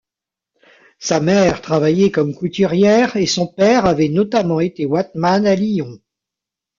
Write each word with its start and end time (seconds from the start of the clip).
Sa 0.97 1.19
mère 1.19 1.61
travaillait 1.61 2.09
comme 2.09 2.33
couturière 2.33 3.15
et 3.17 3.27
son 3.27 3.45
père 3.45 3.85
avait 3.85 4.09
notamment 4.09 4.59
été 4.59 4.87
wattman 4.87 5.45
à 5.45 5.53
Lyon. 5.53 5.99